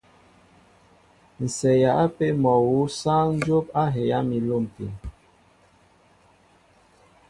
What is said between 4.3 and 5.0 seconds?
a lômpin.